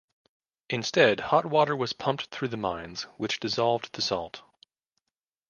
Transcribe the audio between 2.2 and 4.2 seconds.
through the mines, which dissolved the